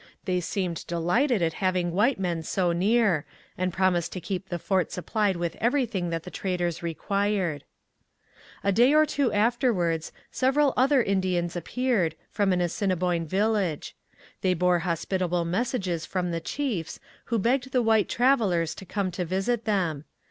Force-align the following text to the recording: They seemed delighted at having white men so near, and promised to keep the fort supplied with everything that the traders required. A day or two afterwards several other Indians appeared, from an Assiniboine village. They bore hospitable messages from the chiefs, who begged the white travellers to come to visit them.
They 0.25 0.39
seemed 0.39 0.87
delighted 0.87 1.43
at 1.43 1.53
having 1.61 1.91
white 1.91 2.19
men 2.19 2.41
so 2.41 2.71
near, 2.71 3.23
and 3.55 3.71
promised 3.71 4.11
to 4.13 4.19
keep 4.19 4.49
the 4.49 4.57
fort 4.57 4.91
supplied 4.91 5.35
with 5.35 5.55
everything 5.57 6.09
that 6.09 6.23
the 6.23 6.31
traders 6.31 6.81
required. 6.81 7.65
A 8.63 8.71
day 8.71 8.95
or 8.95 9.05
two 9.05 9.31
afterwards 9.31 10.11
several 10.31 10.73
other 10.75 11.03
Indians 11.03 11.55
appeared, 11.55 12.15
from 12.31 12.51
an 12.51 12.61
Assiniboine 12.61 13.27
village. 13.27 13.95
They 14.41 14.55
bore 14.55 14.79
hospitable 14.79 15.45
messages 15.45 16.07
from 16.07 16.31
the 16.31 16.41
chiefs, 16.41 16.99
who 17.25 17.37
begged 17.37 17.71
the 17.71 17.83
white 17.83 18.09
travellers 18.09 18.73
to 18.73 18.85
come 18.87 19.11
to 19.11 19.23
visit 19.23 19.65
them. 19.65 20.05